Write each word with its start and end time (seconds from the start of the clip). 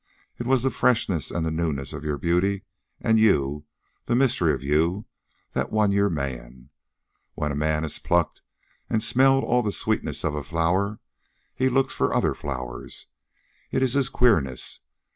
It 0.39 0.47
was 0.47 0.63
the 0.63 0.71
freshness 0.71 1.29
and 1.29 1.45
the 1.45 1.51
newness 1.51 1.93
of 1.93 2.03
your 2.03 2.17
beauty 2.17 2.63
and 2.99 3.19
you, 3.19 3.65
the 4.05 4.15
mystery 4.15 4.51
of 4.51 4.63
you, 4.63 5.05
that 5.53 5.71
won 5.71 5.91
your 5.91 6.09
man. 6.09 6.71
When 7.35 7.51
a 7.51 7.55
man 7.55 7.83
has 7.83 7.99
plucked 7.99 8.41
and 8.89 9.03
smelled 9.03 9.43
all 9.43 9.61
the 9.61 9.71
sweetness 9.71 10.23
of 10.23 10.33
a 10.33 10.43
flower, 10.43 10.99
he 11.53 11.69
looks 11.69 11.93
for 11.93 12.15
other 12.15 12.33
flowers. 12.33 13.09
It 13.69 13.83
is 13.83 13.93
his 13.93 14.09
queerness. 14.09 14.79